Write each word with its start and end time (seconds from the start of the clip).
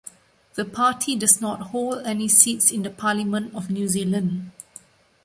The 0.55 0.65
party 0.65 1.15
does 1.15 1.41
not 1.41 1.61
hold 1.69 2.03
any 2.07 2.27
seats 2.27 2.71
in 2.71 2.81
the 2.81 2.89
Parliament 2.89 3.53
of 3.53 3.69
New 3.69 3.87
Zealand. 3.87 4.49